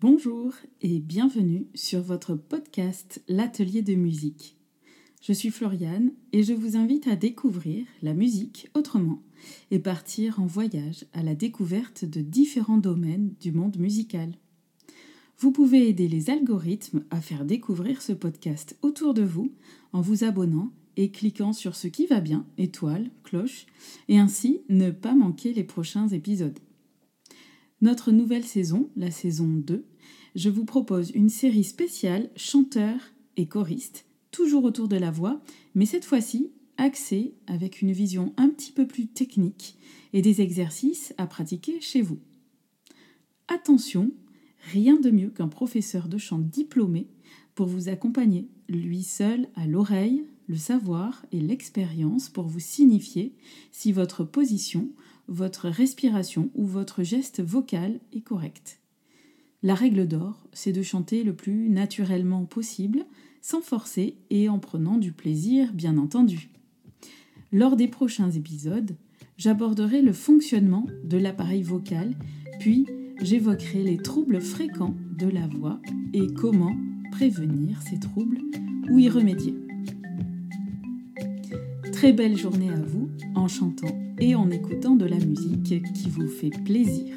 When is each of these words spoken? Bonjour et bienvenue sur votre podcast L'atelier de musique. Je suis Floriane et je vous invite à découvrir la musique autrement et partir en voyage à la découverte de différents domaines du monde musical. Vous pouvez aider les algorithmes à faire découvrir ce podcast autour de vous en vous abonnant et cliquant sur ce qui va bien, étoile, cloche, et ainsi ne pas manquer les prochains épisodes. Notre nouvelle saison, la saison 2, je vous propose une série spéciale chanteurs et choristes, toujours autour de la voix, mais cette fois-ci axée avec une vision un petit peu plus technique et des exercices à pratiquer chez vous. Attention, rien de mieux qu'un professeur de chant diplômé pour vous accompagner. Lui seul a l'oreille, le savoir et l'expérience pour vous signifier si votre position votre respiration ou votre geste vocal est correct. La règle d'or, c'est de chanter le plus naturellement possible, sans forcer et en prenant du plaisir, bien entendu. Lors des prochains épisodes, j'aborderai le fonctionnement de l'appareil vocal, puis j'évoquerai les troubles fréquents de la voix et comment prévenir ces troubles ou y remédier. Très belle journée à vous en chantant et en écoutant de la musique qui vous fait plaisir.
Bonjour 0.00 0.52
et 0.82 1.00
bienvenue 1.00 1.68
sur 1.74 2.02
votre 2.02 2.34
podcast 2.34 3.22
L'atelier 3.28 3.82
de 3.82 3.94
musique. 3.94 4.59
Je 5.20 5.34
suis 5.34 5.50
Floriane 5.50 6.12
et 6.32 6.42
je 6.42 6.54
vous 6.54 6.76
invite 6.76 7.06
à 7.06 7.14
découvrir 7.14 7.84
la 8.02 8.14
musique 8.14 8.70
autrement 8.74 9.22
et 9.70 9.78
partir 9.78 10.40
en 10.40 10.46
voyage 10.46 11.04
à 11.12 11.22
la 11.22 11.34
découverte 11.34 12.06
de 12.06 12.22
différents 12.22 12.78
domaines 12.78 13.34
du 13.38 13.52
monde 13.52 13.76
musical. 13.78 14.32
Vous 15.38 15.52
pouvez 15.52 15.88
aider 15.88 16.08
les 16.08 16.30
algorithmes 16.30 17.04
à 17.10 17.20
faire 17.20 17.44
découvrir 17.44 18.00
ce 18.00 18.12
podcast 18.12 18.78
autour 18.80 19.12
de 19.12 19.22
vous 19.22 19.52
en 19.92 20.00
vous 20.00 20.24
abonnant 20.24 20.72
et 20.96 21.10
cliquant 21.10 21.52
sur 21.52 21.76
ce 21.76 21.88
qui 21.88 22.06
va 22.06 22.20
bien, 22.20 22.46
étoile, 22.56 23.10
cloche, 23.22 23.66
et 24.08 24.18
ainsi 24.18 24.62
ne 24.70 24.90
pas 24.90 25.14
manquer 25.14 25.52
les 25.52 25.64
prochains 25.64 26.08
épisodes. 26.08 26.58
Notre 27.82 28.10
nouvelle 28.10 28.44
saison, 28.44 28.90
la 28.96 29.10
saison 29.10 29.48
2, 29.48 29.84
je 30.34 30.48
vous 30.48 30.64
propose 30.64 31.10
une 31.10 31.30
série 31.30 31.64
spéciale 31.64 32.30
chanteurs 32.36 33.12
et 33.36 33.46
choristes, 33.46 34.04
toujours 34.30 34.64
autour 34.64 34.88
de 34.88 34.96
la 34.96 35.10
voix, 35.10 35.40
mais 35.74 35.86
cette 35.86 36.04
fois-ci 36.04 36.50
axée 36.76 37.34
avec 37.46 37.82
une 37.82 37.92
vision 37.92 38.32
un 38.36 38.48
petit 38.48 38.72
peu 38.72 38.86
plus 38.86 39.06
technique 39.06 39.76
et 40.12 40.22
des 40.22 40.40
exercices 40.40 41.14
à 41.18 41.26
pratiquer 41.26 41.80
chez 41.80 42.02
vous. 42.02 42.18
Attention, 43.48 44.12
rien 44.72 44.98
de 44.98 45.10
mieux 45.10 45.30
qu'un 45.30 45.48
professeur 45.48 46.08
de 46.08 46.18
chant 46.18 46.38
diplômé 46.38 47.08
pour 47.54 47.66
vous 47.66 47.88
accompagner. 47.88 48.48
Lui 48.68 49.02
seul 49.02 49.48
a 49.56 49.66
l'oreille, 49.66 50.24
le 50.46 50.56
savoir 50.56 51.26
et 51.32 51.40
l'expérience 51.40 52.28
pour 52.28 52.46
vous 52.46 52.60
signifier 52.60 53.34
si 53.72 53.92
votre 53.92 54.24
position 54.24 54.88
votre 55.30 55.68
respiration 55.68 56.50
ou 56.54 56.66
votre 56.66 57.02
geste 57.04 57.40
vocal 57.40 58.00
est 58.12 58.20
correct. 58.20 58.80
La 59.62 59.74
règle 59.74 60.06
d'or, 60.08 60.44
c'est 60.52 60.72
de 60.72 60.82
chanter 60.82 61.22
le 61.22 61.34
plus 61.34 61.70
naturellement 61.70 62.44
possible, 62.44 63.06
sans 63.40 63.60
forcer 63.60 64.16
et 64.30 64.48
en 64.48 64.58
prenant 64.58 64.96
du 64.98 65.12
plaisir, 65.12 65.72
bien 65.72 65.98
entendu. 65.98 66.50
Lors 67.52 67.76
des 67.76 67.88
prochains 67.88 68.30
épisodes, 68.30 68.96
j'aborderai 69.36 70.02
le 70.02 70.12
fonctionnement 70.12 70.86
de 71.04 71.18
l'appareil 71.18 71.62
vocal, 71.62 72.14
puis 72.60 72.86
j'évoquerai 73.20 73.82
les 73.82 73.96
troubles 73.96 74.40
fréquents 74.40 74.94
de 75.18 75.26
la 75.26 75.46
voix 75.46 75.80
et 76.12 76.26
comment 76.28 76.76
prévenir 77.10 77.82
ces 77.82 77.98
troubles 77.98 78.40
ou 78.90 78.98
y 78.98 79.08
remédier. 79.08 79.54
Très 81.92 82.12
belle 82.12 82.36
journée 82.36 82.70
à 82.70 82.80
vous 82.80 83.10
en 83.34 83.48
chantant 83.48 83.98
et 84.18 84.34
en 84.34 84.50
écoutant 84.50 84.96
de 84.96 85.06
la 85.06 85.18
musique 85.18 85.82
qui 85.92 86.08
vous 86.08 86.28
fait 86.28 86.50
plaisir. 86.64 87.16